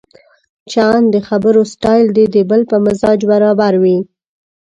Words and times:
چې 0.71 0.79
ان 0.93 1.03
د 1.13 1.15
خبرو 1.27 1.61
سټایل 1.73 2.07
دې 2.17 2.25
د 2.35 2.37
بل 2.49 2.61
په 2.71 2.77
مزاج 2.85 3.19
برابر 3.31 3.73
وي. 3.83 3.97